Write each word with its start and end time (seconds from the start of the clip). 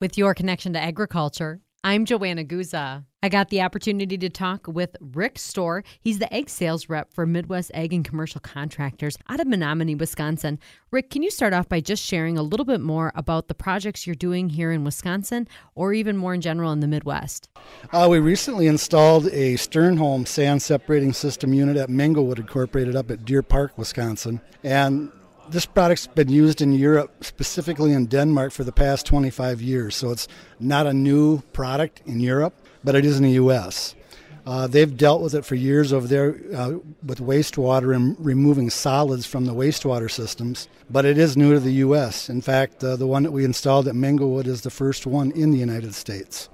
With 0.00 0.16
your 0.16 0.32
connection 0.32 0.74
to 0.74 0.80
agriculture, 0.80 1.60
I'm 1.82 2.04
Joanna 2.04 2.44
Guza. 2.44 3.04
I 3.20 3.28
got 3.28 3.48
the 3.48 3.62
opportunity 3.62 4.16
to 4.18 4.28
talk 4.28 4.68
with 4.68 4.94
Rick 5.00 5.40
Storr. 5.40 5.82
He's 6.00 6.20
the 6.20 6.32
ag 6.32 6.48
sales 6.48 6.88
rep 6.88 7.12
for 7.12 7.26
Midwest 7.26 7.72
Ag 7.74 7.92
and 7.92 8.04
Commercial 8.04 8.40
Contractors 8.40 9.18
out 9.28 9.40
of 9.40 9.48
Menomonie, 9.48 9.98
Wisconsin. 9.98 10.60
Rick, 10.92 11.10
can 11.10 11.24
you 11.24 11.32
start 11.32 11.52
off 11.52 11.68
by 11.68 11.80
just 11.80 12.00
sharing 12.04 12.38
a 12.38 12.44
little 12.44 12.64
bit 12.64 12.80
more 12.80 13.10
about 13.16 13.48
the 13.48 13.54
projects 13.54 14.06
you're 14.06 14.14
doing 14.14 14.50
here 14.50 14.70
in 14.70 14.84
Wisconsin 14.84 15.48
or 15.74 15.92
even 15.92 16.16
more 16.16 16.32
in 16.32 16.40
general 16.42 16.70
in 16.70 16.78
the 16.78 16.86
Midwest? 16.86 17.48
Uh, 17.90 18.06
we 18.08 18.20
recently 18.20 18.68
installed 18.68 19.26
a 19.26 19.54
Stjernholm 19.54 20.28
sand 20.28 20.62
separating 20.62 21.12
system 21.12 21.52
unit 21.52 21.76
at 21.76 21.88
Minglewood 21.88 22.38
Incorporated 22.38 22.94
up 22.94 23.10
at 23.10 23.24
Deer 23.24 23.42
Park, 23.42 23.76
Wisconsin. 23.76 24.40
And 24.62 25.10
this 25.50 25.66
product's 25.66 26.06
been 26.06 26.28
used 26.28 26.60
in 26.60 26.72
Europe, 26.72 27.24
specifically 27.24 27.92
in 27.92 28.06
Denmark, 28.06 28.52
for 28.52 28.64
the 28.64 28.72
past 28.72 29.06
25 29.06 29.60
years. 29.60 29.96
So 29.96 30.10
it's 30.10 30.28
not 30.60 30.86
a 30.86 30.92
new 30.92 31.40
product 31.52 32.02
in 32.06 32.20
Europe, 32.20 32.54
but 32.84 32.94
it 32.94 33.04
is 33.04 33.18
in 33.18 33.24
the 33.24 33.32
U.S. 33.32 33.94
Uh, 34.46 34.66
they've 34.66 34.96
dealt 34.96 35.20
with 35.20 35.34
it 35.34 35.44
for 35.44 35.56
years 35.56 35.92
over 35.92 36.06
there 36.06 36.36
uh, 36.56 36.78
with 37.04 37.18
wastewater 37.18 37.94
and 37.94 38.16
removing 38.18 38.70
solids 38.70 39.26
from 39.26 39.44
the 39.44 39.52
wastewater 39.52 40.10
systems, 40.10 40.68
but 40.88 41.04
it 41.04 41.18
is 41.18 41.36
new 41.36 41.52
to 41.52 41.60
the 41.60 41.74
U.S. 41.84 42.30
In 42.30 42.40
fact, 42.40 42.82
uh, 42.82 42.96
the 42.96 43.06
one 43.06 43.24
that 43.24 43.32
we 43.32 43.44
installed 43.44 43.86
at 43.88 43.94
Minglewood 43.94 44.46
is 44.46 44.62
the 44.62 44.70
first 44.70 45.06
one 45.06 45.32
in 45.32 45.50
the 45.50 45.58
United 45.58 45.94
States. 45.94 46.48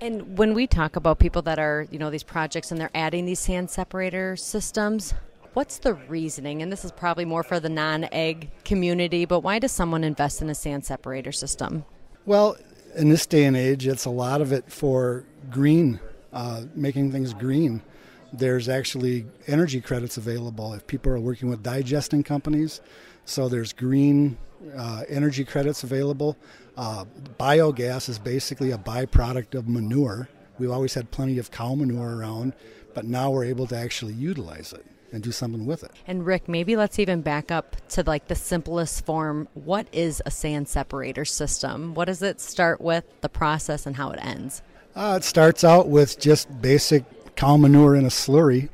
And 0.00 0.36
when 0.36 0.54
we 0.54 0.66
talk 0.66 0.96
about 0.96 1.18
people 1.18 1.42
that 1.42 1.58
are, 1.58 1.86
you 1.90 1.98
know, 1.98 2.10
these 2.10 2.22
projects 2.22 2.70
and 2.70 2.80
they're 2.80 2.90
adding 2.94 3.24
these 3.24 3.40
sand 3.40 3.70
separator 3.70 4.36
systems, 4.36 5.14
What's 5.54 5.76
the 5.78 5.92
reasoning? 5.92 6.62
And 6.62 6.72
this 6.72 6.82
is 6.82 6.92
probably 6.92 7.26
more 7.26 7.42
for 7.42 7.60
the 7.60 7.68
non 7.68 8.04
ag 8.04 8.50
community, 8.64 9.26
but 9.26 9.40
why 9.40 9.58
does 9.58 9.70
someone 9.70 10.02
invest 10.02 10.40
in 10.40 10.48
a 10.48 10.54
sand 10.54 10.86
separator 10.86 11.30
system? 11.30 11.84
Well, 12.24 12.56
in 12.96 13.10
this 13.10 13.26
day 13.26 13.44
and 13.44 13.54
age, 13.54 13.86
it's 13.86 14.06
a 14.06 14.10
lot 14.10 14.40
of 14.40 14.52
it 14.52 14.72
for 14.72 15.24
green, 15.50 16.00
uh, 16.32 16.62
making 16.74 17.12
things 17.12 17.34
green. 17.34 17.82
There's 18.32 18.70
actually 18.70 19.26
energy 19.46 19.82
credits 19.82 20.16
available 20.16 20.72
if 20.72 20.86
people 20.86 21.12
are 21.12 21.20
working 21.20 21.50
with 21.50 21.62
digesting 21.62 22.22
companies. 22.22 22.80
So 23.26 23.50
there's 23.50 23.74
green 23.74 24.38
uh, 24.74 25.02
energy 25.06 25.44
credits 25.44 25.84
available. 25.84 26.38
Uh, 26.78 27.04
biogas 27.38 28.08
is 28.08 28.18
basically 28.18 28.70
a 28.70 28.78
byproduct 28.78 29.54
of 29.54 29.68
manure. 29.68 30.30
We've 30.58 30.70
always 30.70 30.94
had 30.94 31.10
plenty 31.10 31.36
of 31.36 31.50
cow 31.50 31.74
manure 31.74 32.16
around, 32.16 32.54
but 32.94 33.04
now 33.04 33.30
we're 33.30 33.44
able 33.44 33.66
to 33.66 33.76
actually 33.76 34.14
utilize 34.14 34.72
it 34.72 34.86
and 35.12 35.22
do 35.22 35.32
something 35.32 35.66
with 35.66 35.82
it. 35.84 35.90
And 36.06 36.24
Rick, 36.26 36.48
maybe 36.48 36.76
let's 36.76 36.98
even 36.98 37.22
back 37.22 37.50
up 37.50 37.76
to 37.90 38.02
like 38.02 38.28
the 38.28 38.34
simplest 38.34 39.04
form. 39.04 39.48
What 39.54 39.86
is 39.92 40.22
a 40.24 40.30
sand 40.30 40.68
separator 40.68 41.24
system? 41.24 41.94
What 41.94 42.06
does 42.06 42.22
it 42.22 42.40
start 42.40 42.80
with, 42.80 43.04
the 43.20 43.28
process, 43.28 43.86
and 43.86 43.96
how 43.96 44.10
it 44.10 44.18
ends? 44.22 44.62
Uh, 44.94 45.18
it 45.20 45.24
starts 45.24 45.64
out 45.64 45.88
with 45.88 46.18
just 46.18 46.60
basic 46.60 47.04
cow 47.36 47.56
manure 47.56 47.96
in 47.96 48.04
a 48.04 48.08
slurry. 48.08 48.68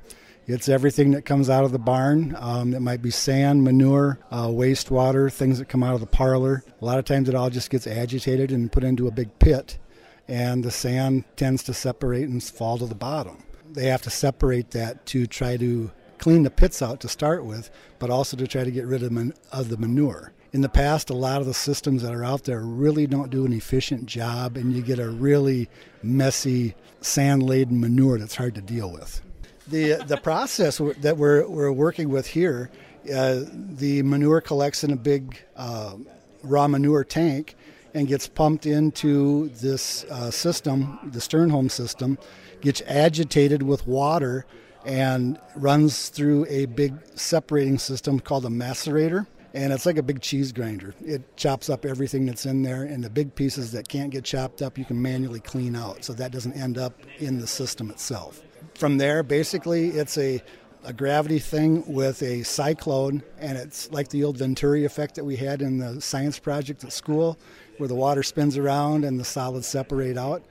It's 0.47 0.69
everything 0.69 1.11
that 1.11 1.27
comes 1.27 1.51
out 1.51 1.65
of 1.65 1.73
the 1.73 1.79
barn. 1.79 2.35
Um, 2.39 2.73
it 2.73 2.81
might 2.81 3.03
be 3.03 3.11
sand, 3.11 3.65
manure, 3.65 4.19
uh, 4.31 4.47
wastewater, 4.47 5.31
things 5.31 5.59
that 5.59 5.69
come 5.69 5.83
out 5.83 5.95
of 5.95 6.01
the 6.01 6.07
parlor. 6.07 6.65
A 6.81 6.85
lot 6.85 6.99
of 6.99 7.05
times 7.05 7.29
it 7.29 7.35
all 7.35 7.51
just 7.51 7.69
gets 7.69 7.87
agitated 7.87 8.51
and 8.51 8.73
put 8.73 8.83
into 8.83 9.07
a 9.07 9.11
big 9.11 9.39
pit, 9.39 9.79
and 10.27 10.65
the 10.65 10.71
sand 10.71 11.25
tends 11.37 11.63
to 11.65 11.75
separate 11.75 12.29
and 12.29 12.43
fall 12.43 12.79
to 12.79 12.87
the 12.87 12.95
bottom. 12.95 13.45
They 13.71 13.89
have 13.89 14.01
to 14.03 14.11
separate 14.11 14.71
that 14.71 15.05
to 15.07 15.27
try 15.27 15.59
to 15.59 15.91
clean 16.19 16.43
the 16.43 16.51
pits 16.51 16.83
out 16.83 17.01
to 17.01 17.09
start 17.09 17.45
with, 17.45 17.71
but 17.99 18.11
also 18.11 18.37
to 18.37 18.47
try 18.47 18.65
to 18.65 18.71
get 18.71 18.87
rid 18.87 19.03
of, 19.03 19.13
man- 19.13 19.35
of 19.53 19.69
the 19.69 19.77
manure. 19.77 20.33
In 20.53 20.63
the 20.63 20.69
past, 20.69 21.11
a 21.11 21.15
lot 21.15 21.41
of 21.41 21.47
the 21.47 21.55
systems 21.55 22.03
that 22.03 22.15
are 22.15 22.25
out 22.25 22.45
there 22.45 22.61
really 22.61 23.07
don't 23.07 23.31
do 23.31 23.45
an 23.45 23.53
efficient 23.53 24.07
job, 24.07 24.57
and 24.57 24.73
you 24.73 24.81
get 24.81 24.99
a 24.99 25.11
really 25.11 25.69
messy, 26.03 26.75
sand 27.01 27.43
laden 27.43 27.79
manure 27.81 28.19
that's 28.19 28.37
hard 28.37 28.55
to 28.55 28.63
deal 28.63 28.91
with. 28.91 29.21
The, 29.67 30.03
the 30.07 30.17
process 30.17 30.79
that 30.79 31.19
we're, 31.19 31.47
we're 31.47 31.73
working 31.73 32.09
with 32.09 32.27
here, 32.27 32.71
uh, 33.15 33.43
the 33.53 34.03
manure 34.03 34.41
collects 34.41 34.85
in 34.85 34.91
a 34.91 34.97
big 34.97 35.39
uh, 35.57 35.97
raw 36.43 36.67
manure 36.67 37.05
tank 37.05 37.55
and 37.93 38.09
gets 38.09 38.27
pumped 38.27 38.65
into 38.65 39.49
this 39.51 40.05
uh, 40.05 40.31
system, 40.31 40.99
the 41.13 41.19
Stjernholm 41.19 41.71
system, 41.71 42.19
gets 42.61 42.83
agitated 42.87 43.63
with 43.63 43.87
water 43.87 44.47
and 44.85 45.39
runs 45.57 46.09
through 46.09 46.47
a 46.49 46.67
big 46.67 46.95
separating 47.15 47.79
system 47.79 48.21
called 48.21 48.45
a 48.45 48.49
macerator. 48.49 49.27
And 49.55 49.73
it's 49.73 49.87
like 49.87 49.97
a 49.97 50.03
big 50.03 50.21
cheese 50.21 50.53
grinder. 50.53 50.95
It 51.05 51.37
chops 51.37 51.71
up 51.71 51.87
everything 51.87 52.27
that's 52.27 52.45
in 52.45 52.63
there, 52.63 52.83
and 52.83 53.03
the 53.03 53.09
big 53.11 53.35
pieces 53.35 53.73
that 53.73 53.89
can't 53.89 54.11
get 54.11 54.25
chopped 54.25 54.61
up, 54.61 54.77
you 54.77 54.85
can 54.85 55.01
manually 55.01 55.41
clean 55.41 55.75
out 55.75 56.05
so 56.05 56.13
that 56.13 56.33
doesn't 56.33 56.53
end 56.53 56.77
up 56.77 56.93
in 57.19 57.39
the 57.39 57.47
system 57.47 57.91
itself. 57.91 58.43
From 58.75 58.99
there, 58.99 59.23
basically, 59.23 59.89
it's 59.89 60.19
a 60.19 60.43
a 60.85 60.93
gravity 60.93 61.39
thing 61.39 61.85
with 61.93 62.23
a 62.23 62.43
cyclone, 62.43 63.23
and 63.39 63.59
it's 63.59 63.91
like 63.91 64.09
the 64.09 64.25
old 64.25 64.39
Venturi 64.39 64.85
effect 64.85 65.17
that 65.17 65.25
we 65.25 65.37
had 65.37 65.61
in 65.61 65.79
the 65.79 66.01
science 66.01 66.39
project 66.39 66.85
at 66.85 66.93
school, 66.93 67.39
where 67.79 67.89
the 67.89 67.95
water 67.95 68.23
spins 68.23 68.57
around 68.57 69.05
and 69.05 69.19
the 69.19 69.25
solids 69.25 69.67
separate 69.67 70.17
out. 70.17 70.43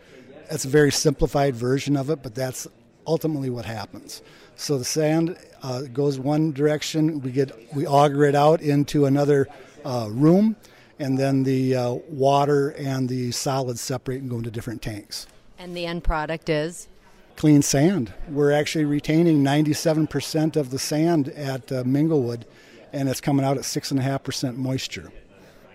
That's 0.50 0.66
a 0.66 0.70
very 0.70 0.92
simplified 0.92 1.56
version 1.56 1.98
of 1.98 2.10
it, 2.10 2.24
but 2.24 2.36
that's 2.36 2.68
ultimately 3.08 3.50
what 3.50 3.66
happens. 3.66 4.22
So 4.56 4.78
the 4.78 4.86
sand 4.86 5.38
uh, 5.64 5.84
goes 5.84 6.20
one 6.20 6.52
direction, 6.52 7.22
we 7.22 7.32
get 7.32 7.52
we 7.74 7.88
auger 7.88 8.26
it 8.26 8.36
out 8.36 8.62
into 8.62 9.06
another 9.06 9.48
uh, 9.86 10.10
room, 10.12 10.56
and 11.00 11.18
then 11.18 11.44
the 11.44 11.76
uh, 11.76 11.92
water 12.10 12.70
and 12.72 13.08
the 13.08 13.32
solids 13.32 13.82
separate 13.82 14.22
and 14.22 14.30
go 14.30 14.38
into 14.38 14.52
different 14.52 14.82
tanks. 14.82 15.28
And 15.58 15.76
the 15.76 15.86
end 15.86 16.04
product 16.04 16.50
is 16.50 16.88
clean 17.38 17.62
sand. 17.62 18.12
We're 18.28 18.52
actually 18.52 18.86
retaining 18.86 19.44
97% 19.44 20.56
of 20.56 20.72
the 20.72 20.80
sand 20.80 21.30
at 21.30 21.72
uh, 21.72 21.84
Minglewood, 21.84 22.44
and 22.92 23.08
it's 23.08 23.22
coming 23.22 23.46
out 23.46 23.58
at 23.58 23.66
six 23.66 23.92
and 23.92 24.00
a 24.00 24.04
half 24.04 24.24
percent 24.24 24.58
moisture. 24.58 25.12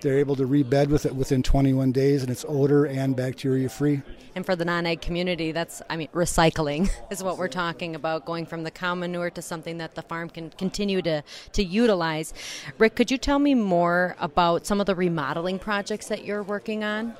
They're 0.02 0.18
able 0.18 0.36
to 0.36 0.46
rebed 0.46 0.90
with 0.90 1.06
it 1.06 1.14
within 1.14 1.42
21 1.42 1.92
days, 1.92 2.22
and 2.22 2.30
it's 2.30 2.44
odor 2.48 2.84
and 2.86 3.14
bacteria 3.16 3.68
free. 3.68 4.02
And 4.34 4.44
for 4.44 4.56
the 4.56 4.64
non-ag 4.64 5.00
community, 5.00 5.52
that's 5.52 5.80
I 5.88 5.96
mean, 5.96 6.08
recycling 6.08 6.90
is 7.10 7.22
what 7.22 7.38
we're 7.38 7.48
talking 7.48 7.94
about, 7.94 8.24
going 8.24 8.46
from 8.46 8.64
the 8.64 8.70
cow 8.70 8.94
manure 8.94 9.30
to 9.30 9.42
something 9.42 9.78
that 9.78 9.94
the 9.94 10.02
farm 10.02 10.28
can 10.28 10.50
continue 10.50 11.02
to 11.02 11.22
to 11.52 11.64
utilize. 11.64 12.34
Rick, 12.78 12.96
could 12.96 13.10
you 13.10 13.18
tell 13.18 13.38
me 13.38 13.54
more 13.54 14.16
about 14.18 14.66
some 14.66 14.80
of 14.80 14.86
the 14.86 14.94
remodeling 14.94 15.58
projects 15.58 16.08
that 16.08 16.24
you're 16.24 16.42
working 16.42 16.82
on? 16.82 17.14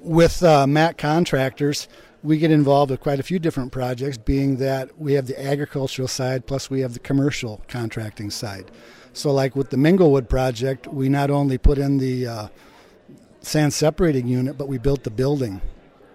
With 0.00 0.42
uh, 0.42 0.66
MAC 0.66 0.98
Contractors, 0.98 1.88
we 2.22 2.38
get 2.38 2.50
involved 2.50 2.90
with 2.90 3.00
quite 3.00 3.20
a 3.20 3.22
few 3.22 3.38
different 3.38 3.70
projects, 3.70 4.18
being 4.18 4.56
that 4.56 4.98
we 4.98 5.12
have 5.12 5.26
the 5.26 5.40
agricultural 5.40 6.08
side 6.08 6.46
plus 6.46 6.70
we 6.70 6.80
have 6.80 6.94
the 6.94 7.00
commercial 7.00 7.62
contracting 7.68 8.30
side. 8.30 8.70
So, 9.14 9.32
like 9.32 9.54
with 9.56 9.70
the 9.70 9.76
Minglewood 9.76 10.28
project, 10.28 10.86
we 10.88 11.08
not 11.08 11.30
only 11.30 11.56
put 11.56 11.78
in 11.78 11.98
the 11.98 12.26
uh, 12.26 12.48
sand 13.40 13.72
separating 13.72 14.26
unit, 14.26 14.58
but 14.58 14.68
we 14.68 14.76
built 14.76 15.04
the 15.04 15.10
building 15.10 15.60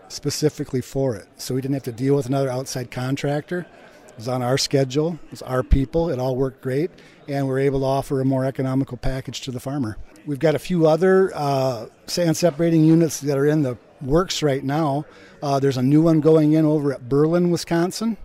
specifically 0.10 0.82
for 0.82 1.16
it. 1.16 1.28
So 1.38 1.56
we 1.56 1.62
didn't 1.62 1.76
have 1.76 1.84
to 1.84 1.92
deal 1.92 2.16
with 2.16 2.26
another 2.26 2.50
outside 2.50 2.92
contractor. 2.92 3.66
It 4.08 4.18
was 4.18 4.28
on 4.28 4.42
our 4.42 4.58
schedule, 4.58 5.18
it 5.26 5.32
was 5.32 5.42
our 5.44 5.64
people, 5.64 6.10
it 6.10 6.20
all 6.20 6.36
worked 6.36 6.62
great, 6.62 6.92
and 7.28 7.48
we're 7.48 7.60
able 7.60 7.80
to 7.80 7.86
offer 7.86 8.20
a 8.20 8.26
more 8.26 8.44
economical 8.44 8.98
package 8.98 9.42
to 9.42 9.52
the 9.52 9.62
farmer. 9.62 9.98
We've 10.26 10.40
got 10.40 10.56
a 10.56 10.60
few 10.60 10.88
other 10.88 11.32
uh, 11.34 11.88
sand 12.08 12.36
separating 12.36 12.84
units 12.84 13.22
that 13.22 13.38
are 13.38 13.46
in 13.46 13.62
the 13.62 13.78
works 14.02 14.44
right 14.44 14.64
now. 14.64 15.06
Uh, 15.42 15.60
there's 15.60 15.78
a 15.78 15.82
new 15.82 16.02
one 16.02 16.20
going 16.20 16.52
in 16.52 16.66
over 16.66 16.92
at 16.92 17.08
Berlin, 17.08 17.50
Wisconsin. 17.50 18.18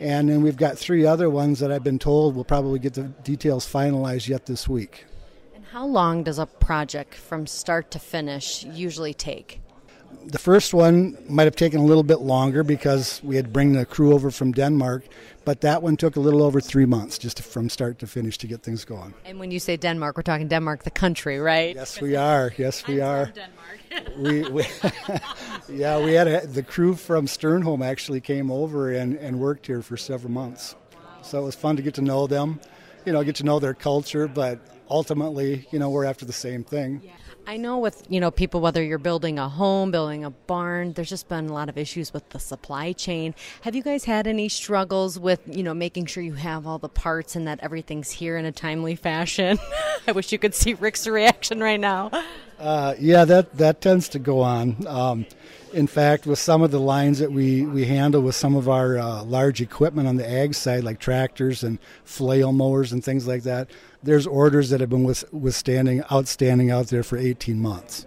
And 0.00 0.28
then 0.28 0.42
we've 0.42 0.56
got 0.56 0.78
three 0.78 1.06
other 1.06 1.30
ones 1.30 1.60
that 1.60 1.70
I've 1.70 1.84
been 1.84 1.98
told 1.98 2.34
we'll 2.34 2.44
probably 2.44 2.78
get 2.78 2.94
the 2.94 3.02
details 3.02 3.70
finalized 3.70 4.28
yet 4.28 4.46
this 4.46 4.68
week. 4.68 5.06
And 5.54 5.64
how 5.64 5.86
long 5.86 6.22
does 6.22 6.38
a 6.38 6.46
project 6.46 7.14
from 7.14 7.46
start 7.46 7.90
to 7.92 7.98
finish 7.98 8.64
usually 8.64 9.14
take? 9.14 9.60
The 10.26 10.38
first 10.38 10.74
one 10.74 11.16
might 11.28 11.44
have 11.44 11.56
taken 11.56 11.80
a 11.80 11.84
little 11.84 12.02
bit 12.02 12.20
longer 12.20 12.62
because 12.62 13.20
we 13.22 13.36
had 13.36 13.46
to 13.46 13.50
bring 13.50 13.72
the 13.72 13.84
crew 13.86 14.12
over 14.12 14.30
from 14.30 14.52
Denmark, 14.52 15.04
but 15.44 15.60
that 15.60 15.82
one 15.82 15.96
took 15.96 16.16
a 16.16 16.20
little 16.20 16.42
over 16.42 16.60
three 16.60 16.86
months 16.86 17.18
just 17.18 17.40
from 17.42 17.68
start 17.68 17.98
to 18.00 18.06
finish 18.06 18.38
to 18.38 18.46
get 18.46 18.62
things 18.62 18.84
going. 18.84 19.14
And 19.24 19.38
when 19.38 19.50
you 19.50 19.58
say 19.58 19.76
Denmark, 19.76 20.16
we're 20.16 20.22
talking 20.22 20.48
Denmark, 20.48 20.84
the 20.84 20.90
country, 20.90 21.38
right? 21.38 21.74
Yes, 21.74 22.00
we 22.00 22.16
are. 22.16 22.52
Yes, 22.56 22.86
we 22.86 23.00
I 23.00 23.08
are. 23.08 23.26
Denmark. 23.26 24.16
we, 24.18 24.42
we 24.50 24.64
yeah, 25.68 26.02
we 26.02 26.14
had 26.14 26.26
a, 26.26 26.46
the 26.46 26.62
crew 26.62 26.94
from 26.94 27.26
Stjernholm 27.26 27.84
actually 27.84 28.20
came 28.20 28.50
over 28.50 28.92
and, 28.92 29.16
and 29.16 29.38
worked 29.38 29.66
here 29.66 29.82
for 29.82 29.96
several 29.96 30.32
months. 30.32 30.74
So 31.22 31.40
it 31.40 31.44
was 31.44 31.54
fun 31.54 31.76
to 31.76 31.82
get 31.82 31.94
to 31.94 32.02
know 32.02 32.26
them, 32.26 32.60
you 33.04 33.12
know, 33.12 33.22
get 33.22 33.36
to 33.36 33.44
know 33.44 33.58
their 33.58 33.74
culture, 33.74 34.26
but 34.28 34.58
ultimately, 34.90 35.66
you 35.70 35.78
know, 35.78 35.90
we're 35.90 36.04
after 36.04 36.24
the 36.24 36.32
same 36.32 36.64
thing. 36.64 37.00
Yeah. 37.04 37.12
I 37.46 37.56
know 37.58 37.78
with 37.78 38.04
you 38.08 38.20
know 38.20 38.30
people 38.30 38.60
whether 38.60 38.82
you're 38.82 38.98
building 38.98 39.38
a 39.38 39.48
home, 39.48 39.90
building 39.90 40.24
a 40.24 40.30
barn, 40.30 40.94
there's 40.94 41.10
just 41.10 41.28
been 41.28 41.48
a 41.48 41.52
lot 41.52 41.68
of 41.68 41.76
issues 41.76 42.12
with 42.12 42.28
the 42.30 42.38
supply 42.38 42.92
chain. 42.92 43.34
Have 43.62 43.74
you 43.74 43.82
guys 43.82 44.04
had 44.04 44.26
any 44.26 44.48
struggles 44.48 45.18
with 45.18 45.40
you 45.46 45.62
know 45.62 45.74
making 45.74 46.06
sure 46.06 46.22
you 46.22 46.34
have 46.34 46.66
all 46.66 46.78
the 46.78 46.88
parts 46.88 47.36
and 47.36 47.46
that 47.46 47.60
everything's 47.60 48.10
here 48.10 48.36
in 48.36 48.44
a 48.44 48.52
timely 48.52 48.96
fashion? 48.96 49.58
I 50.06 50.12
wish 50.12 50.32
you 50.32 50.38
could 50.38 50.54
see 50.54 50.74
Rick's 50.74 51.06
reaction 51.06 51.60
right 51.60 51.80
now. 51.80 52.10
Uh, 52.58 52.94
yeah, 52.98 53.24
that, 53.24 53.56
that 53.58 53.80
tends 53.80 54.08
to 54.10 54.18
go 54.18 54.40
on. 54.40 54.86
Um, 54.86 55.26
in 55.72 55.86
fact, 55.88 56.26
with 56.26 56.38
some 56.38 56.62
of 56.62 56.70
the 56.70 56.78
lines 56.78 57.18
that 57.18 57.32
we, 57.32 57.66
we 57.66 57.84
handle 57.84 58.22
with 58.22 58.36
some 58.36 58.54
of 58.54 58.68
our 58.68 58.96
uh, 58.96 59.24
large 59.24 59.60
equipment 59.60 60.06
on 60.06 60.16
the 60.16 60.28
ag 60.28 60.54
side, 60.54 60.84
like 60.84 61.00
tractors 61.00 61.64
and 61.64 61.78
flail 62.04 62.52
mowers 62.52 62.92
and 62.92 63.02
things 63.02 63.26
like 63.26 63.42
that, 63.42 63.68
there's 64.02 64.26
orders 64.26 64.70
that 64.70 64.80
have 64.80 64.90
been 64.90 65.04
withstanding, 65.32 66.02
outstanding 66.12 66.70
out 66.70 66.88
there 66.88 67.02
for 67.02 67.18
18 67.18 67.58
months. 67.58 68.06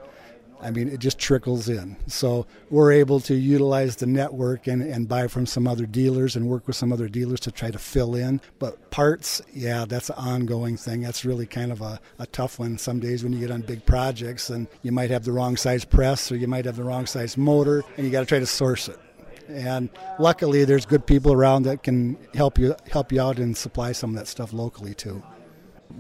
I 0.62 0.71
mean, 0.71 0.89
it 0.89 1.00
just 1.00 1.19
trickles 1.19 1.69
in. 1.69 1.98
So 2.07 2.45
we're 2.69 2.92
able 2.92 3.19
to 3.21 3.36
utilize 3.36 3.98
the 3.98 4.07
network 4.07 4.68
and, 4.68 4.81
and 4.81 5.07
buy 5.07 5.27
from 5.27 5.45
some 5.45 5.68
other 5.68 5.86
dealers 5.86 6.36
and 6.36 6.48
work 6.48 6.68
with 6.68 6.75
some 6.75 6.92
other 6.92 7.07
dealers 7.07 7.39
to 7.42 7.51
try 7.51 7.71
to 7.71 7.77
fill 7.77 8.15
in. 8.15 8.42
But 8.59 8.89
parts, 8.89 9.42
yeah, 9.54 9.86
that's 9.86 10.09
an 10.09 10.15
ongoing 10.18 10.77
thing. 10.77 11.01
That's 11.01 11.25
really 11.25 11.45
kind 11.45 11.71
of 11.71 11.81
a, 11.81 12.00
a 12.19 12.25
tough 12.27 12.59
one 12.59 12.77
some 12.77 13.00
days 13.00 13.24
when 13.24 13.33
you 13.33 13.39
get 13.39 13.51
on 13.51 13.62
big 13.62 13.86
projects 13.86 14.50
and 14.50 14.68
you 14.81 14.92
might 14.92 15.12
have 15.12 15.25
the 15.25 15.31
wrong 15.31 15.57
size 15.57 15.86
press 15.86 16.31
or 16.31 16.36
you 16.38 16.48
might 16.48 16.65
have 16.65 16.77
the 16.77 16.83
wrong 16.83 17.06
size 17.06 17.38
motor 17.38 17.83
and 17.95 18.06
you 18.06 18.12
got 18.12 18.21
to 18.21 18.25
try 18.25 18.39
to 18.39 18.45
source 18.45 18.89
it. 18.89 19.00
And 19.48 19.89
luckily, 20.19 20.65
there's 20.65 20.86
good 20.86 21.06
people 21.06 21.31
around 21.31 21.63
that 21.63 21.81
can 21.81 22.18
help 22.33 22.57
you 22.57 22.75
help 22.92 23.13
you 23.13 23.21
out 23.21 23.39
and 23.39 23.56
supply 23.56 23.94
some 23.94 24.10
of 24.10 24.15
that 24.18 24.27
stuff 24.27 24.51
locally 24.51 24.94
too 24.94 25.24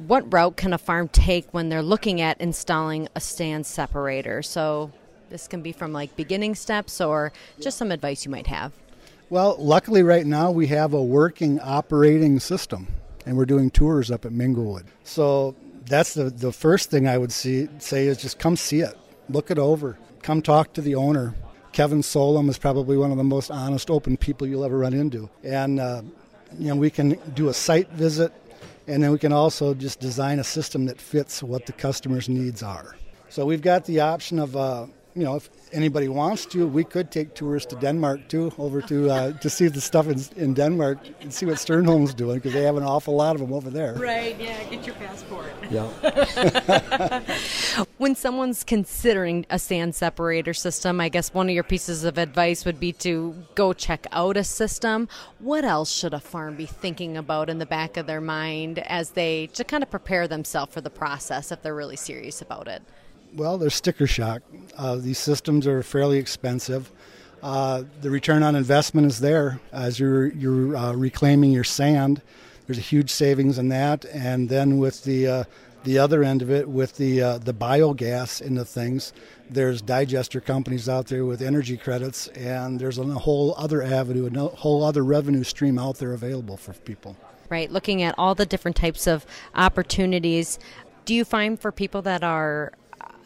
what 0.07 0.31
route 0.31 0.57
can 0.57 0.73
a 0.73 0.77
farm 0.77 1.07
take 1.07 1.53
when 1.53 1.69
they're 1.69 1.81
looking 1.81 2.21
at 2.21 2.39
installing 2.39 3.07
a 3.15 3.19
sand 3.19 3.65
separator? 3.65 4.41
So 4.41 4.91
this 5.29 5.47
can 5.47 5.61
be 5.61 5.71
from 5.71 5.93
like 5.93 6.15
beginning 6.15 6.55
steps 6.55 7.01
or 7.01 7.31
just 7.59 7.77
some 7.77 7.91
advice 7.91 8.25
you 8.25 8.31
might 8.31 8.47
have. 8.47 8.73
Well, 9.29 9.57
luckily 9.59 10.03
right 10.03 10.25
now 10.25 10.51
we 10.51 10.67
have 10.67 10.93
a 10.93 11.03
working 11.03 11.59
operating 11.59 12.39
system 12.39 12.87
and 13.25 13.35
we're 13.35 13.45
doing 13.45 13.69
tours 13.69 14.09
up 14.09 14.25
at 14.25 14.31
Minglewood. 14.31 14.85
So 15.03 15.55
that's 15.85 16.13
the, 16.13 16.29
the 16.29 16.51
first 16.51 16.89
thing 16.89 17.07
I 17.07 17.17
would 17.17 17.31
see, 17.31 17.67
say 17.79 18.07
is 18.07 18.17
just 18.17 18.39
come 18.39 18.55
see 18.55 18.79
it, 18.81 18.97
look 19.29 19.51
it 19.51 19.59
over, 19.59 19.97
come 20.21 20.41
talk 20.41 20.73
to 20.73 20.81
the 20.81 20.95
owner. 20.95 21.33
Kevin 21.73 22.01
Solom 22.01 22.49
is 22.49 22.57
probably 22.57 22.97
one 22.97 23.11
of 23.11 23.17
the 23.17 23.23
most 23.23 23.51
honest, 23.51 23.89
open 23.89 24.17
people 24.17 24.47
you'll 24.47 24.63
ever 24.63 24.77
run 24.77 24.93
into. 24.93 25.29
And, 25.43 25.79
uh, 25.79 26.01
you 26.57 26.69
know, 26.69 26.75
we 26.75 26.89
can 26.89 27.19
do 27.33 27.49
a 27.49 27.53
site 27.53 27.89
visit, 27.91 28.31
and 28.87 29.03
then 29.03 29.11
we 29.11 29.17
can 29.17 29.33
also 29.33 29.73
just 29.73 29.99
design 29.99 30.39
a 30.39 30.43
system 30.43 30.85
that 30.85 30.99
fits 30.99 31.43
what 31.43 31.65
the 31.65 31.73
customer's 31.73 32.29
needs 32.29 32.63
are. 32.63 32.95
So 33.29 33.45
we've 33.45 33.61
got 33.61 33.85
the 33.85 33.99
option 33.99 34.39
of, 34.39 34.55
uh, 34.55 34.87
you 35.17 35.23
know, 35.23 35.35
if 35.35 35.49
anybody 35.71 36.07
wants 36.07 36.45
to, 36.45 36.67
we 36.67 36.83
could 36.83 37.09
take 37.09 37.33
tours 37.33 37.65
to 37.65 37.75
Denmark 37.77 38.29
too, 38.29 38.53
over 38.59 38.83
to 38.83 39.09
uh, 39.09 39.31
to 39.39 39.49
see 39.49 39.67
the 39.67 39.81
stuff 39.81 40.07
in, 40.07 40.21
in 40.35 40.53
Denmark 40.53 40.99
and 41.21 41.33
see 41.33 41.47
what 41.47 41.55
Stjernholm's 41.55 42.13
doing 42.13 42.35
because 42.35 42.53
they 42.53 42.61
have 42.61 42.77
an 42.77 42.83
awful 42.83 43.15
lot 43.15 43.33
of 43.33 43.41
them 43.41 43.51
over 43.51 43.71
there. 43.71 43.95
Right? 43.95 44.39
Yeah. 44.39 44.63
Get 44.65 44.85
your 44.85 44.93
passport. 44.95 45.51
Yeah. 45.71 45.87
when 47.97 48.13
someone's 48.13 48.63
considering 48.63 49.47
a 49.49 49.57
sand 49.57 49.95
separator 49.95 50.53
system, 50.53 51.01
I 51.01 51.09
guess 51.09 51.33
one 51.33 51.49
of 51.49 51.55
your 51.55 51.63
pieces 51.63 52.03
of 52.03 52.19
advice 52.19 52.63
would 52.63 52.79
be 52.79 52.93
to 52.93 53.33
go 53.55 53.73
check 53.73 54.05
out 54.11 54.37
a 54.37 54.43
system. 54.43 55.09
What 55.39 55.65
else 55.65 55.91
should 55.91 56.13
a 56.13 56.19
farm 56.19 56.55
be 56.55 56.67
thinking 56.67 57.17
about 57.17 57.49
in 57.49 57.57
the 57.57 57.65
back 57.65 57.97
of 57.97 58.05
their 58.05 58.21
mind 58.21 58.77
as 58.79 59.11
they 59.11 59.47
to 59.47 59.63
kind 59.63 59.81
of 59.81 59.89
prepare 59.89 60.27
themselves 60.27 60.71
for 60.71 60.81
the 60.81 60.91
process 60.91 61.51
if 61.51 61.63
they're 61.63 61.73
really 61.73 61.95
serious 61.95 62.39
about 62.39 62.67
it? 62.67 62.83
Well, 63.37 63.59
there's 63.59 63.75
sticker 63.75 64.07
shock. 64.07 64.41
Uh, 64.75 64.95
these 64.95 65.19
systems 65.19 65.67
are 65.67 65.83
fairly 65.83 66.17
expensive. 66.17 66.91
Uh, 67.43 67.83
the 68.01 68.09
return 68.09 68.41
on 68.41 68.55
investment 68.55 69.05
is 69.05 69.19
there 69.19 69.59
as 69.71 69.99
you're 69.99 70.29
you're 70.29 70.75
uh, 70.75 70.93
reclaiming 70.93 71.51
your 71.51 71.63
sand. 71.63 72.23
There's 72.65 72.79
a 72.79 72.81
huge 72.81 73.11
savings 73.11 73.59
in 73.59 73.69
that, 73.69 74.05
and 74.05 74.49
then 74.49 74.79
with 74.79 75.03
the 75.03 75.27
uh, 75.27 75.43
the 75.83 75.99
other 75.99 76.23
end 76.23 76.41
of 76.41 76.49
it, 76.49 76.67
with 76.67 76.97
the 76.97 77.21
uh, 77.21 77.37
the 77.37 77.53
biogas 77.53 78.41
into 78.41 78.65
things, 78.65 79.13
there's 79.51 79.83
digester 79.83 80.41
companies 80.41 80.89
out 80.89 81.05
there 81.05 81.23
with 81.23 81.43
energy 81.43 81.77
credits, 81.77 82.29
and 82.29 82.79
there's 82.79 82.97
a 82.97 83.03
whole 83.03 83.53
other 83.55 83.83
avenue, 83.83 84.25
a 84.33 84.47
whole 84.55 84.83
other 84.83 85.03
revenue 85.03 85.43
stream 85.43 85.77
out 85.77 85.99
there 85.99 86.13
available 86.13 86.57
for 86.57 86.73
people. 86.73 87.15
Right, 87.49 87.71
looking 87.71 88.01
at 88.01 88.15
all 88.17 88.33
the 88.33 88.47
different 88.47 88.77
types 88.77 89.05
of 89.05 89.27
opportunities. 89.53 90.57
Do 91.05 91.13
you 91.13 91.23
find 91.23 91.57
for 91.57 91.71
people 91.71 92.01
that 92.01 92.23
are 92.23 92.73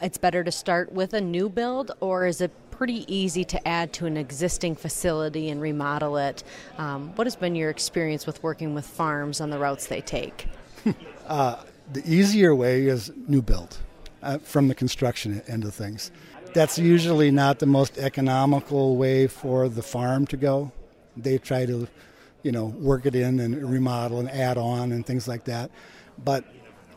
it's 0.02 0.18
better 0.18 0.42
to 0.42 0.50
start 0.50 0.92
with 0.92 1.14
a 1.14 1.20
new 1.20 1.48
build, 1.48 1.92
or 2.00 2.26
is 2.26 2.40
it 2.40 2.50
pretty 2.70 3.04
easy 3.12 3.44
to 3.44 3.68
add 3.68 3.92
to 3.92 4.06
an 4.06 4.16
existing 4.16 4.74
facility 4.74 5.48
and 5.48 5.60
remodel 5.60 6.16
it? 6.16 6.42
Um, 6.76 7.10
what 7.14 7.26
has 7.26 7.36
been 7.36 7.54
your 7.54 7.70
experience 7.70 8.26
with 8.26 8.42
working 8.42 8.74
with 8.74 8.84
farms 8.84 9.40
on 9.40 9.50
the 9.50 9.58
routes 9.58 9.86
they 9.86 10.00
take? 10.00 10.48
uh, 11.28 11.62
the 11.92 12.02
easier 12.04 12.54
way 12.54 12.86
is 12.86 13.12
new 13.28 13.40
build 13.40 13.78
uh, 14.22 14.38
from 14.38 14.66
the 14.66 14.74
construction 14.74 15.40
end 15.46 15.64
of 15.64 15.74
things. 15.74 16.10
That's 16.52 16.78
usually 16.78 17.30
not 17.30 17.60
the 17.60 17.66
most 17.66 17.96
economical 17.96 18.96
way 18.96 19.28
for 19.28 19.68
the 19.68 19.82
farm 19.82 20.26
to 20.26 20.36
go. 20.36 20.72
They 21.16 21.38
try 21.38 21.64
to, 21.66 21.86
you 22.42 22.52
know, 22.52 22.66
work 22.66 23.06
it 23.06 23.14
in 23.14 23.38
and 23.38 23.70
remodel 23.70 24.18
and 24.18 24.28
add 24.28 24.58
on 24.58 24.92
and 24.92 25.06
things 25.06 25.28
like 25.28 25.44
that. 25.44 25.70
But 26.22 26.44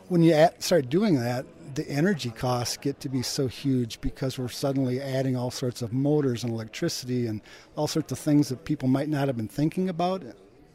when 0.07 0.23
you 0.23 0.33
add, 0.33 0.61
start 0.61 0.89
doing 0.89 1.15
that, 1.19 1.45
the 1.75 1.87
energy 1.89 2.31
costs 2.31 2.77
get 2.77 2.99
to 3.01 3.09
be 3.09 3.21
so 3.21 3.47
huge 3.47 3.99
because 4.01 4.39
we're 4.39 4.47
suddenly 4.47 5.01
adding 5.01 5.35
all 5.35 5.51
sorts 5.51 5.81
of 5.81 5.91
motors 5.91 6.43
and 6.43 6.53
electricity 6.53 7.27
and 7.27 7.41
all 7.75 7.87
sorts 7.87 8.11
of 8.11 8.19
things 8.19 8.49
that 8.49 8.63
people 8.63 8.87
might 8.87 9.09
not 9.09 9.27
have 9.27 9.35
been 9.35 9.47
thinking 9.47 9.89
about 9.89 10.23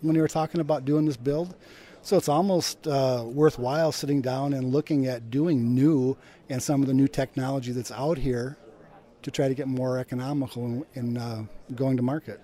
when 0.02 0.14
they 0.14 0.20
were 0.20 0.28
talking 0.28 0.60
about 0.60 0.84
doing 0.84 1.06
this 1.06 1.16
build. 1.16 1.54
So 2.02 2.16
it's 2.16 2.28
almost 2.28 2.86
uh, 2.86 3.24
worthwhile 3.26 3.92
sitting 3.92 4.20
down 4.20 4.52
and 4.52 4.72
looking 4.72 5.06
at 5.06 5.30
doing 5.30 5.74
new 5.74 6.16
and 6.48 6.62
some 6.62 6.82
of 6.82 6.86
the 6.86 6.94
new 6.94 7.08
technology 7.08 7.72
that's 7.72 7.92
out 7.92 8.18
here 8.18 8.56
to 9.22 9.30
try 9.30 9.48
to 9.48 9.54
get 9.54 9.68
more 9.68 9.98
economical 9.98 10.86
in 10.94 11.16
uh, 11.16 11.44
going 11.74 11.96
to 11.96 12.02
market. 12.02 12.40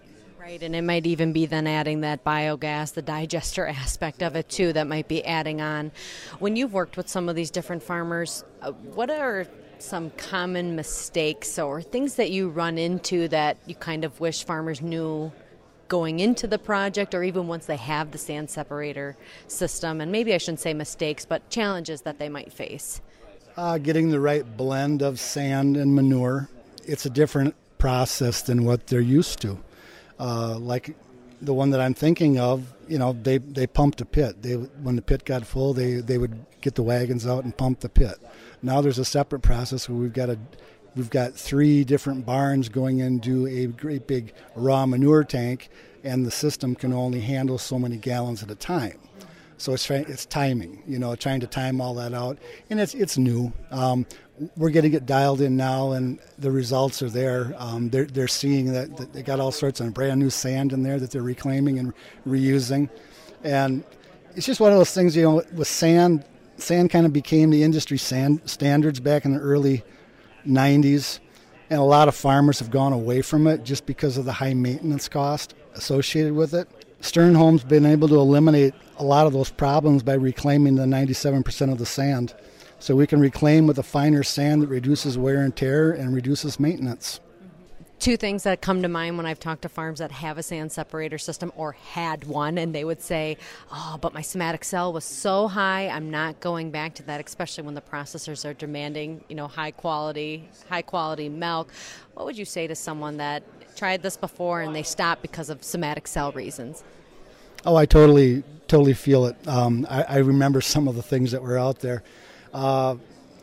Right, 0.47 0.63
and 0.63 0.77
it 0.77 0.83
might 0.83 1.07
even 1.07 1.33
be 1.33 1.47
then 1.47 1.67
adding 1.67 2.03
that 2.03 2.23
biogas, 2.23 2.95
the 2.95 3.03
digester 3.03 3.67
aspect 3.83 4.23
of 4.23 4.37
it 4.37 4.49
too, 4.49 4.73
that 4.75 4.87
might 4.87 5.09
be 5.09 5.25
adding 5.25 5.61
on. 5.61 5.91
When 6.39 6.55
you've 6.55 6.73
worked 6.73 6.97
with 6.97 7.09
some 7.09 7.29
of 7.29 7.35
these 7.35 7.51
different 7.51 7.83
farmers, 7.83 8.45
uh, 8.63 8.71
what 8.71 9.11
are 9.11 9.49
some 9.81 10.11
common 10.11 10.77
mistakes 10.77 11.59
or 11.59 11.83
things 11.83 12.15
that 12.15 12.31
you 12.31 12.49
run 12.49 12.79
into 12.79 13.27
that 13.27 13.57
you 13.67 13.75
kind 13.75 14.05
of 14.05 14.21
wish 14.21 14.45
farmers 14.45 14.81
knew 14.81 15.33
going 15.89 16.21
into 16.21 16.47
the 16.47 16.61
project 16.61 17.13
or 17.13 17.25
even 17.25 17.49
once 17.49 17.67
they 17.67 17.77
have 17.77 18.13
the 18.13 18.19
sand 18.19 18.49
separator 18.49 19.17
system? 19.49 20.01
And 20.01 20.13
maybe 20.13 20.33
I 20.33 20.39
shouldn't 20.39 20.61
say 20.61 20.75
mistakes, 20.75 21.27
but 21.27 21.51
challenges 21.51 22.03
that 22.03 22.21
they 22.21 22.29
might 22.29 22.53
face. 22.53 23.01
Uh, 23.57 23.79
getting 23.79 24.11
the 24.11 24.21
right 24.21 24.57
blend 24.57 25.03
of 25.03 25.19
sand 25.19 25.77
and 25.77 25.93
manure. 25.93 26.49
It's 26.85 27.05
a 27.05 27.11
different 27.11 27.57
process 27.79 28.43
than 28.43 28.65
what 28.65 28.87
they're 28.87 29.01
used 29.01 29.41
to. 29.41 29.59
Uh, 30.19 30.59
like 30.59 30.97
the 31.43 31.53
one 31.53 31.71
that 31.71 31.81
I'm 31.81 31.95
thinking 31.95 32.39
of, 32.39 32.73
you 32.89 32.99
know, 32.99 33.13
they, 33.13 33.39
they 33.39 33.67
pumped 33.67 34.01
a 34.01 34.05
pit. 34.05 34.43
They 34.43 34.55
when 34.55 34.97
the 34.97 35.03
pit 35.03 35.25
got 35.25 35.47
full, 35.47 35.75
they 35.75 35.95
they 35.95 36.19
would 36.19 36.45
get 36.61 36.75
the 36.75 36.83
wagons 36.83 37.27
out 37.27 37.45
and 37.45 37.57
pump 37.57 37.81
the 37.81 37.89
pit. 37.89 38.17
Now 38.63 38.81
there's 38.81 38.99
a 38.99 39.05
separate 39.05 39.41
process 39.41 39.89
where 39.89 39.99
we've 39.99 40.13
got 40.13 40.31
a 40.31 40.39
we've 40.95 41.11
got 41.11 41.35
three 41.35 41.85
different 41.85 42.25
barns 42.25 42.69
going 42.69 42.99
into 42.99 43.47
a 43.47 43.67
great 43.67 44.07
big 44.07 44.33
raw 44.55 44.87
manure 44.87 45.25
tank, 45.25 45.69
and 46.03 46.25
the 46.27 46.31
system 46.31 46.75
can 46.75 46.93
only 46.93 47.21
handle 47.21 47.59
so 47.59 47.79
many 47.79 47.97
gallons 47.97 48.43
at 48.43 48.51
a 48.51 48.55
time. 48.55 48.99
So 49.59 49.73
it's 49.73 49.91
it's 49.91 50.27
timing, 50.27 50.83
you 50.87 50.99
know, 50.99 51.15
trying 51.17 51.41
to 51.41 51.47
time 51.47 51.81
all 51.81 51.95
that 51.95 52.13
out, 52.13 52.39
and 52.69 52.81
it's 52.81 52.95
it's 52.95 53.17
new. 53.17 53.53
Um, 53.71 54.07
we're 54.57 54.71
getting 54.71 54.93
it 54.93 55.07
dialed 55.07 55.41
in 55.41 55.57
now, 55.57 55.93
and 55.93 56.19
the 56.39 56.51
results 56.51 57.03
are 57.03 57.09
there. 57.09 57.55
Um, 57.59 57.91
they're, 57.91 58.05
they're 58.05 58.29
seeing 58.29 58.73
that, 58.73 58.97
that, 58.97 59.13
they 59.13 59.23
got 59.23 59.41
all 59.41 59.53
sorts 59.53 59.81
of 59.81 59.93
brand 59.95 60.21
new 60.21 60.31
sand 60.31 60.73
in 60.73 60.83
there 60.83 60.99
that 60.99 61.11
they're 61.11 61.23
reclaiming 61.23 61.79
and 61.79 61.93
reusing, 62.27 62.91
and 63.43 63.85
it's 64.35 64.47
just 64.47 64.61
one 64.61 64.73
of 64.73 64.79
those 64.79 64.93
things. 64.93 65.17
You 65.17 65.23
know, 65.23 65.43
with 65.55 65.69
sand, 65.69 66.25
sand 66.57 66.91
kind 66.91 67.07
of 67.07 67.13
became 67.13 67.51
the 67.51 67.63
industry 67.63 67.99
sand 67.99 68.43
standards 68.45 69.01
back 69.01 69.25
in 69.25 69.33
the 69.33 69.41
early 69.41 69.85
'90s, 70.47 71.21
and 71.71 71.81
a 71.81 71.85
lot 71.85 72.09
of 72.09 72.15
farmers 72.15 72.59
have 72.59 72.71
gone 72.71 72.93
away 72.93 73.23
from 73.23 73.47
it 73.47 73.65
just 73.65 73.87
because 73.87 74.19
of 74.19 74.25
the 74.25 74.33
high 74.33 74.55
maintenance 74.55 75.09
cost 75.09 75.55
associated 75.75 76.35
with 76.35 76.55
it. 76.55 76.69
Stjernholm's 77.01 77.65
been 77.65 77.87
able 77.87 78.09
to 78.09 78.17
eliminate 78.17 78.75
a 78.99 79.05
lot 79.05 79.27
of 79.27 79.33
those 79.33 79.51
problems 79.51 80.03
by 80.03 80.15
reclaiming 80.15 80.77
the 80.77 80.85
97% 80.85 81.71
of 81.71 81.79
the 81.79 81.87
sand 81.87 82.35
so 82.79 82.95
we 82.95 83.07
can 83.07 83.21
reclaim 83.21 83.67
with 83.67 83.79
a 83.79 83.83
finer 83.83 84.23
sand 84.23 84.63
that 84.63 84.69
reduces 84.69 85.17
wear 85.17 85.43
and 85.43 85.57
tear 85.57 85.93
and 85.93 86.15
reduces 86.15 86.61
maintenance. 86.61 87.21
Two 87.99 88.19
things 88.19 88.43
that 88.43 88.61
come 88.61 88.83
to 88.83 88.89
mind 88.89 89.17
when 89.17 89.25
I've 89.25 89.41
talked 89.41 89.63
to 89.63 89.71
farms 89.71 90.01
that 90.01 90.13
have 90.13 90.37
a 90.37 90.43
sand 90.43 90.71
separator 90.71 91.17
system 91.17 91.51
or 91.57 91.73
had 91.73 92.25
one, 92.25 92.59
and 92.59 92.75
they 92.75 92.85
would 92.85 93.01
say, 93.01 93.39
Oh, 93.73 93.97
but 93.99 94.13
my 94.13 94.21
somatic 94.21 94.65
cell 94.65 94.93
was 94.93 95.05
so 95.05 95.49
high, 95.49 95.89
I'm 95.89 96.11
not 96.11 96.39
going 96.41 96.71
back 96.71 96.95
to 96.97 97.03
that, 97.05 97.25
especially 97.25 97.65
when 97.65 97.75
the 97.75 97.81
processors 97.81 98.45
are 98.45 98.53
demanding, 98.53 99.25
you 99.31 99.35
know, 99.35 99.49
high 99.49 99.71
quality, 99.71 100.47
high 100.69 100.83
quality 100.83 101.31
milk. 101.31 101.73
What 102.13 102.27
would 102.27 102.37
you 102.37 102.45
say 102.45 102.67
to 102.67 102.75
someone 102.75 103.17
that 103.17 103.43
tried 103.77 104.03
this 104.03 104.19
before 104.19 104.61
and 104.61 104.77
they 104.77 104.83
stopped 104.83 105.23
because 105.23 105.49
of 105.49 105.65
somatic 105.65 106.07
cell 106.07 106.33
reasons? 106.33 106.85
Oh, 107.65 107.77
I 107.77 107.87
totally, 107.87 108.43
totally 108.69 108.95
feel 108.95 109.25
it. 109.25 109.37
Um, 109.49 109.87
I, 109.89 110.03
I 110.03 110.17
remember 110.19 110.61
some 110.61 110.87
of 110.87 110.97
the 110.97 111.03
things 111.03 111.33
that 111.33 111.43
were 111.43 111.59
out 111.59 111.81
there. 111.81 112.03
Uh, 112.57 112.97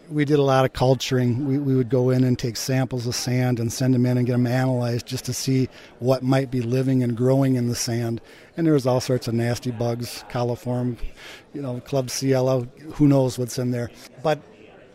we 0.09 0.25
did 0.25 0.39
a 0.39 0.43
lot 0.43 0.65
of 0.65 0.73
culturing. 0.73 1.47
We, 1.47 1.59
we 1.59 1.75
would 1.75 1.89
go 1.89 2.09
in 2.09 2.23
and 2.23 2.37
take 2.37 2.57
samples 2.57 3.05
of 3.05 3.13
sand 3.13 3.59
and 3.59 3.71
send 3.71 3.93
them 3.93 4.07
in 4.07 4.17
and 4.17 4.25
get 4.25 4.31
them 4.31 4.47
analyzed 4.47 5.05
just 5.05 5.23
to 5.25 5.33
see 5.33 5.69
what 5.99 6.23
might 6.23 6.49
be 6.49 6.61
living 6.61 7.03
and 7.03 7.15
growing 7.15 7.55
in 7.55 7.67
the 7.67 7.75
sand. 7.75 8.21
And 8.57 8.65
there 8.65 8.73
was 8.73 8.87
all 8.87 8.99
sorts 8.99 9.27
of 9.27 9.35
nasty 9.35 9.69
bugs, 9.69 10.25
coliform, 10.31 10.97
you 11.53 11.61
know, 11.61 11.79
Klebsiella, 11.85 12.67
who 12.93 13.07
knows 13.07 13.37
what's 13.37 13.59
in 13.59 13.69
there. 13.69 13.91
But 14.23 14.39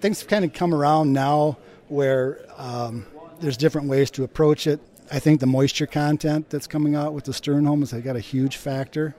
things 0.01 0.19
have 0.19 0.29
kind 0.29 0.45
of 0.45 0.53
come 0.53 0.75
around 0.75 1.13
now 1.13 1.57
where 1.87 2.45
um, 2.57 3.07
there's 3.39 3.57
different 3.57 3.87
ways 3.87 4.11
to 4.13 4.25
approach 4.25 4.67
it. 4.67 4.81
I 5.13 5.21
think 5.21 5.39
the 5.39 5.47
moisture 5.47 5.87
content 5.87 6.51
that's 6.51 6.67
coming 6.67 6.97
out 6.97 7.15
with 7.15 7.23
the 7.23 7.33
Stjernholm 7.33 7.89
has 7.89 7.93
got 8.03 8.17
a 8.17 8.21
huge 8.21 8.57
factor. 8.57 9.15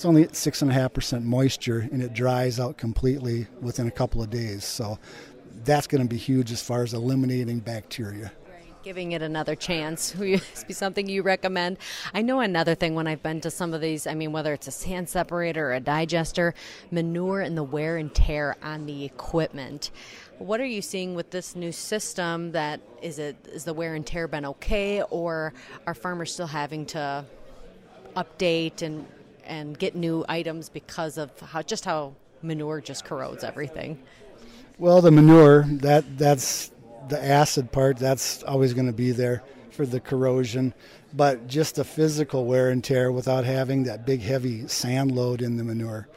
It's 0.00 0.06
only 0.06 0.28
six 0.32 0.62
and 0.62 0.70
a 0.70 0.74
half 0.74 0.94
percent 0.94 1.26
moisture, 1.26 1.86
and 1.92 2.02
it 2.02 2.14
dries 2.14 2.58
out 2.58 2.78
completely 2.78 3.46
within 3.60 3.86
a 3.86 3.90
couple 3.90 4.22
of 4.22 4.30
days. 4.30 4.64
So 4.64 4.98
that's 5.62 5.86
going 5.86 6.02
to 6.02 6.08
be 6.08 6.16
huge 6.16 6.52
as 6.52 6.62
far 6.62 6.82
as 6.82 6.94
eliminating 6.94 7.58
bacteria. 7.58 8.32
Giving 8.82 9.12
it 9.12 9.20
another 9.20 9.54
chance. 9.54 10.14
Would 10.18 10.40
be 10.66 10.72
something 10.72 11.06
you 11.06 11.20
recommend? 11.20 11.76
I 12.14 12.22
know 12.22 12.40
another 12.40 12.74
thing 12.74 12.94
when 12.94 13.06
i've 13.06 13.22
been 13.22 13.42
to 13.42 13.50
some 13.50 13.74
of 13.74 13.82
these 13.82 14.06
i 14.06 14.14
mean 14.14 14.32
whether 14.32 14.54
it's 14.54 14.66
a 14.68 14.70
sand 14.70 15.10
separator 15.10 15.68
or 15.68 15.74
a 15.74 15.80
digester 15.80 16.54
manure 16.90 17.42
and 17.42 17.54
the 17.54 17.62
wear 17.62 17.98
and 17.98 18.14
tear 18.14 18.56
on 18.62 18.86
the 18.86 19.04
equipment. 19.04 19.90
What 20.38 20.62
are 20.62 20.66
you 20.66 20.80
seeing 20.80 21.14
with 21.14 21.30
this 21.30 21.54
new 21.54 21.72
system 21.72 22.52
that 22.52 22.80
is 23.02 23.18
it 23.18 23.36
is 23.52 23.64
the 23.64 23.74
wear 23.74 23.94
and 23.94 24.06
tear 24.06 24.26
been 24.28 24.46
okay 24.46 25.02
or 25.10 25.52
are 25.86 25.92
farmers 25.92 26.32
still 26.32 26.46
having 26.46 26.86
to 26.86 27.26
update 28.16 28.80
and 28.80 29.06
and 29.50 29.78
get 29.78 29.94
new 29.94 30.24
items 30.28 30.70
because 30.70 31.18
of 31.18 31.38
how 31.40 31.60
just 31.60 31.84
how 31.84 32.14
manure 32.42 32.80
just 32.80 33.04
corrodes 33.04 33.44
everything 33.44 34.02
well, 34.80 35.02
the 35.02 35.10
manure 35.10 35.66
that 35.82 36.16
that's 36.16 36.70
the 37.10 37.22
acid 37.22 37.70
part. 37.70 37.98
That's 37.98 38.42
always 38.44 38.72
going 38.72 38.86
to 38.86 38.94
be 38.94 39.10
there 39.10 39.42
for 39.72 39.84
the 39.84 40.00
corrosion, 40.00 40.72
but 41.12 41.46
just 41.46 41.74
the 41.74 41.84
physical 41.84 42.46
wear 42.46 42.70
and 42.70 42.82
tear 42.82 43.12
without 43.12 43.44
having 43.44 43.84
that 43.84 44.06
big 44.06 44.22
heavy 44.22 44.66
sand 44.68 45.12
load 45.12 45.42
in 45.42 45.58
the 45.58 45.64
manure. 45.64 46.08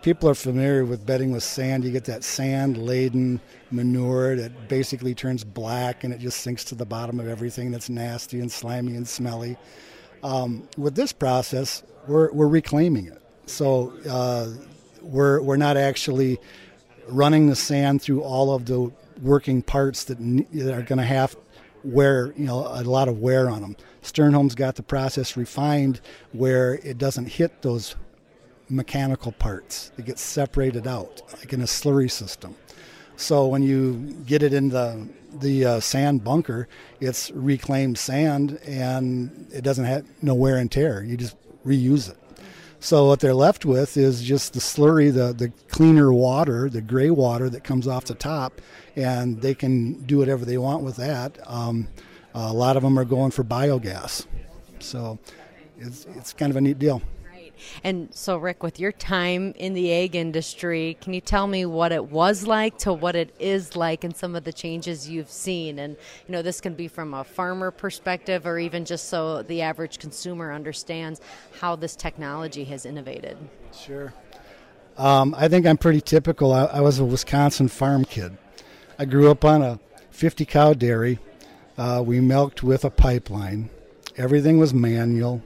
People 0.00 0.30
are 0.30 0.34
familiar 0.34 0.86
with 0.86 1.04
bedding 1.04 1.30
with 1.30 1.42
sand. 1.42 1.84
You 1.84 1.90
get 1.90 2.06
that 2.06 2.24
sand 2.24 2.78
laden 2.78 3.38
manure 3.70 4.34
that 4.36 4.68
basically 4.68 5.14
turns 5.14 5.44
black 5.44 6.04
and 6.04 6.14
it 6.14 6.20
just 6.20 6.40
sinks 6.40 6.64
to 6.64 6.74
the 6.74 6.86
bottom 6.86 7.20
of 7.20 7.28
everything 7.28 7.70
that's 7.70 7.90
nasty 7.90 8.40
and 8.40 8.50
slimy 8.50 8.96
and 8.96 9.06
smelly. 9.06 9.58
Um, 10.22 10.68
with 10.76 10.94
this 10.94 11.12
process, 11.12 11.82
we're, 12.06 12.32
we're 12.32 12.48
reclaiming 12.48 13.06
it. 13.06 13.22
So 13.46 13.92
uh, 14.08 14.50
we're, 15.02 15.40
we're 15.42 15.56
not 15.56 15.76
actually 15.76 16.38
running 17.08 17.48
the 17.48 17.56
sand 17.56 18.02
through 18.02 18.22
all 18.22 18.54
of 18.54 18.66
the 18.66 18.92
working 19.22 19.62
parts 19.62 20.04
that, 20.04 20.18
that 20.18 20.74
are 20.74 20.82
going 20.82 20.98
to 20.98 21.04
have 21.04 21.36
wear, 21.84 22.32
you 22.36 22.44
know, 22.44 22.66
a 22.66 22.82
lot 22.82 23.08
of 23.08 23.18
wear 23.18 23.48
on 23.48 23.62
them. 23.62 23.76
Stjernholm's 24.02 24.54
got 24.54 24.76
the 24.76 24.82
process 24.82 25.36
refined 25.36 26.00
where 26.32 26.74
it 26.74 26.98
doesn't 26.98 27.26
hit 27.26 27.62
those 27.62 27.94
mechanical 28.68 29.32
parts. 29.32 29.92
It 29.98 30.06
gets 30.06 30.20
separated 30.20 30.86
out, 30.86 31.22
like 31.38 31.52
in 31.52 31.60
a 31.60 31.64
slurry 31.64 32.10
system. 32.10 32.56
So 33.18 33.48
when 33.48 33.64
you 33.64 34.14
get 34.26 34.44
it 34.44 34.54
in 34.54 34.68
the 34.68 35.08
the 35.40 35.64
uh, 35.64 35.80
sand 35.80 36.22
bunker, 36.22 36.68
it's 37.00 37.32
reclaimed 37.32 37.98
sand, 37.98 38.58
and 38.64 39.48
it 39.52 39.62
doesn't 39.62 39.84
have 39.84 40.06
no 40.22 40.34
wear 40.34 40.56
and 40.56 40.70
tear. 40.70 41.02
You 41.02 41.16
just 41.16 41.36
reuse 41.66 42.08
it. 42.08 42.16
So 42.80 43.06
what 43.06 43.18
they're 43.18 43.34
left 43.34 43.64
with 43.64 43.96
is 43.96 44.22
just 44.22 44.52
the 44.52 44.60
slurry, 44.60 45.12
the, 45.12 45.32
the 45.32 45.52
cleaner 45.68 46.12
water, 46.12 46.70
the 46.70 46.80
gray 46.80 47.10
water 47.10 47.50
that 47.50 47.64
comes 47.64 47.88
off 47.88 48.04
the 48.04 48.14
top, 48.14 48.60
and 48.94 49.42
they 49.42 49.54
can 49.54 49.94
do 50.04 50.18
whatever 50.18 50.44
they 50.44 50.56
want 50.56 50.84
with 50.84 50.96
that. 50.96 51.38
Um, 51.44 51.88
a 52.34 52.52
lot 52.52 52.76
of 52.76 52.84
them 52.84 52.96
are 52.98 53.04
going 53.04 53.32
for 53.32 53.42
biogas. 53.42 54.26
So 54.78 55.18
it's, 55.76 56.06
it's 56.16 56.32
kind 56.32 56.50
of 56.50 56.56
a 56.56 56.60
neat 56.60 56.78
deal. 56.78 57.02
And 57.84 58.14
so, 58.14 58.36
Rick, 58.36 58.62
with 58.62 58.80
your 58.80 58.92
time 58.92 59.54
in 59.56 59.74
the 59.74 59.92
ag 59.92 60.14
industry, 60.14 60.96
can 61.00 61.14
you 61.14 61.20
tell 61.20 61.46
me 61.46 61.64
what 61.64 61.92
it 61.92 62.10
was 62.10 62.46
like 62.46 62.78
to 62.78 62.92
what 62.92 63.16
it 63.16 63.34
is 63.38 63.76
like 63.76 64.04
and 64.04 64.16
some 64.16 64.34
of 64.34 64.44
the 64.44 64.52
changes 64.52 65.08
you've 65.08 65.30
seen? 65.30 65.78
And, 65.78 65.96
you 66.26 66.32
know, 66.32 66.42
this 66.42 66.60
can 66.60 66.74
be 66.74 66.88
from 66.88 67.14
a 67.14 67.24
farmer 67.24 67.70
perspective 67.70 68.46
or 68.46 68.58
even 68.58 68.84
just 68.84 69.08
so 69.08 69.42
the 69.42 69.62
average 69.62 69.98
consumer 69.98 70.52
understands 70.52 71.20
how 71.60 71.76
this 71.76 71.96
technology 71.96 72.64
has 72.64 72.86
innovated. 72.86 73.36
Sure. 73.72 74.12
Um, 74.96 75.34
I 75.38 75.46
think 75.48 75.64
I'm 75.64 75.78
pretty 75.78 76.00
typical. 76.00 76.52
I, 76.52 76.64
I, 76.64 76.80
was 76.80 76.98
a 76.98 77.04
Wisconsin 77.04 77.68
farm 77.68 78.04
kid. 78.04 78.36
I 78.98 79.04
grew 79.04 79.30
up 79.30 79.44
on 79.44 79.62
a 79.62 79.78
50 80.10 80.44
cow 80.44 80.74
dairy. 80.74 81.20
Uh, 81.76 82.02
we 82.04 82.18
milked 82.18 82.64
with 82.64 82.84
a 82.84 82.90
pipeline. 82.90 83.70
Everything 84.16 84.58
was 84.58 84.74
manual. 84.74 85.40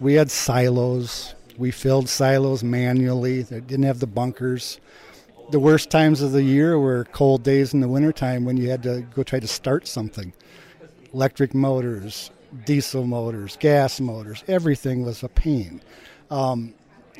We 0.00 0.14
had 0.14 0.30
silos. 0.30 1.34
We 1.58 1.72
filled 1.72 2.08
silos 2.08 2.62
manually. 2.62 3.42
They 3.42 3.58
didn't 3.58 3.84
have 3.84 3.98
the 3.98 4.06
bunkers. 4.06 4.78
The 5.50 5.58
worst 5.58 5.90
times 5.90 6.22
of 6.22 6.30
the 6.30 6.42
year 6.44 6.78
were 6.78 7.04
cold 7.06 7.42
days 7.42 7.74
in 7.74 7.80
the 7.80 7.88
wintertime 7.88 8.44
when 8.44 8.56
you 8.56 8.70
had 8.70 8.84
to 8.84 9.00
go 9.14 9.24
try 9.24 9.40
to 9.40 9.48
start 9.48 9.88
something. 9.88 10.32
Electric 11.12 11.54
motors, 11.54 12.30
diesel 12.64 13.04
motors, 13.04 13.56
gas 13.58 13.98
motors, 13.98 14.44
everything 14.46 15.04
was 15.04 15.24
a 15.24 15.28
pain. 15.28 15.82
Um, 16.30 16.74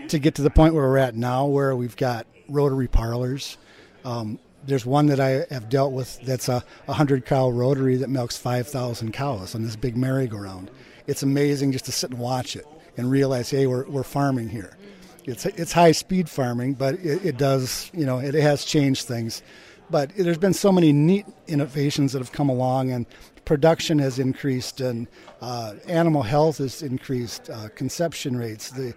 to 0.07 0.21
get 0.21 0.37
to 0.37 0.43
the 0.43 0.51
point 0.51 0.75
where 0.75 0.85
we're 0.85 0.99
at 0.99 1.17
now, 1.17 1.47
where 1.47 1.75
we've 1.75 1.97
got 1.97 2.27
rotary 2.49 2.87
parlors. 2.87 3.59
Um, 4.05 4.39
there's 4.65 4.87
one 4.87 5.07
that 5.07 5.19
I 5.19 5.47
have 5.53 5.69
dealt 5.69 5.93
with 5.93 6.21
that's 6.21 6.49
a 6.49 6.63
100 6.85 7.27
cow 7.27 7.51
rotary 7.51 7.97
that 7.97 8.09
milks 8.09 8.37
5,000 8.37 9.13
cows 9.13 9.57
on 9.57 9.65
this 9.65 9.75
big 9.75 9.97
merry-go-round. 9.97 10.71
It's 11.09 11.25
amazing 11.25 11.73
just 11.73 11.87
to 11.87 11.93
sit 11.93 12.11
and 12.11 12.21
watch 12.21 12.55
it 12.55 12.67
and 12.99 13.11
realize, 13.11 13.51
hey, 13.51 13.67
we're, 13.67 13.89
we're 13.89 14.03
farming 14.03 14.49
here. 14.49 14.77
It's, 15.25 15.47
it's 15.47 15.73
high 15.73 15.93
speed 15.93 16.29
farming, 16.29 16.75
but 16.75 16.95
it, 16.95 17.25
it 17.25 17.37
does, 17.37 17.91
you 17.93 18.07
know, 18.07 18.19
it 18.19 18.35
has 18.35 18.65
changed 18.65 19.07
things. 19.07 19.43
But 19.91 20.11
there's 20.17 20.39
been 20.39 20.55
so 20.55 20.73
many 20.73 20.93
neat 20.93 21.27
innovations 21.47 22.13
that 22.13 22.19
have 22.19 22.33
come 22.33 22.49
along, 22.49 22.91
and 22.91 23.07
production 23.45 23.99
has 23.99 24.19
increased, 24.19 24.81
and 24.81 25.07
uh, 25.41 25.75
animal 25.87 26.23
health 26.23 26.59
has 26.59 26.83
increased, 26.83 27.49
uh, 27.49 27.69
conception 27.75 28.37
rates, 28.37 28.71
the 28.71 28.95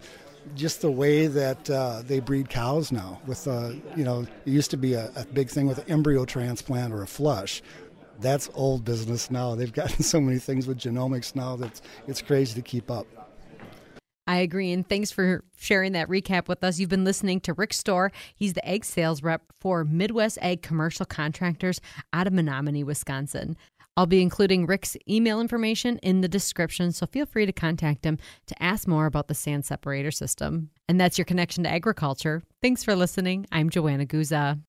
just 0.56 0.82
the 0.82 0.92
way 0.92 1.28
that 1.28 1.70
uh, 1.70 2.02
they 2.06 2.20
breed 2.20 2.50
cows 2.50 2.92
now. 2.92 3.22
With 3.28 3.48
uh, 3.48 3.74
you 3.96 4.04
know, 4.04 4.22
it 4.46 4.50
used 4.52 4.72
to 4.72 4.78
be 4.78 4.94
a, 4.94 5.12
a 5.16 5.26
big 5.26 5.50
thing 5.50 5.68
with 5.68 5.90
embryo 5.90 6.26
transplant 6.26 6.94
or 6.94 7.04
a 7.04 7.08
flush. 7.08 7.62
That's 8.20 8.50
old 8.54 8.84
business 8.84 9.32
now. 9.32 9.56
They've 9.56 9.72
gotten 9.82 10.04
so 10.04 10.20
many 10.20 10.40
things 10.40 10.68
with 10.68 10.78
genomics 10.78 11.36
now 11.36 11.56
that 11.58 11.82
it's 12.08 12.22
crazy 12.22 12.56
to 12.56 12.62
keep 12.62 12.90
up. 12.90 13.08
I 14.32 14.38
agree. 14.38 14.72
And 14.72 14.88
thanks 14.88 15.12
for 15.12 15.44
sharing 15.58 15.92
that 15.92 16.08
recap 16.08 16.48
with 16.48 16.64
us. 16.64 16.80
You've 16.80 16.90
been 16.90 17.04
listening 17.04 17.42
to 17.42 17.54
Rick 17.54 17.74
Storr. 17.74 18.14
He's 18.34 18.54
the 18.54 18.66
ag 18.66 18.86
sales 18.86 19.22
rep 19.22 19.44
for 19.60 19.84
Midwest 19.84 20.38
Ag 20.42 20.62
Commercial 20.62 21.06
Contractors 21.06 21.82
out 22.14 22.28
of 22.28 22.32
Menomonie, 22.32 22.86
Wisconsin. 22.86 23.58
I'll 23.98 24.06
be 24.06 24.22
including 24.22 24.68
Rick's 24.68 24.96
email 25.10 25.42
information 25.42 25.98
in 25.98 26.22
the 26.22 26.30
description, 26.30 26.94
so 26.94 27.06
feel 27.08 27.26
free 27.26 27.46
to 27.46 27.52
contact 27.52 28.06
him 28.06 28.20
to 28.48 28.64
ask 28.64 28.88
more 28.88 29.06
about 29.06 29.28
the 29.28 29.36
sand 29.36 29.66
separator 29.66 30.12
system. 30.12 30.70
And 30.88 30.98
that's 31.00 31.18
your 31.18 31.26
connection 31.26 31.66
to 31.66 31.70
agriculture. 31.70 32.42
Thanks 32.62 32.86
for 32.86 32.96
listening. 32.96 33.48
I'm 33.52 33.70
Joanna 33.70 34.06
Guza. 34.06 34.60